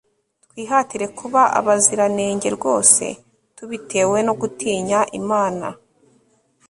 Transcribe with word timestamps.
twihatire 0.43 1.05
kuba 1.19 1.41
abaziranenge 1.59 2.47
rwose 2.57 3.05
tubitewe 3.55 4.17
no 4.27 4.33
gutinya 4.41 4.99
imana 5.19 5.67